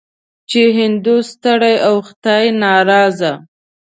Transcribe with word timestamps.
چې 0.49 0.61
هندو 0.77 1.15
ستړی 1.31 1.75
او 1.87 1.95
خدای 2.07 2.45
ناراضه. 2.63 3.31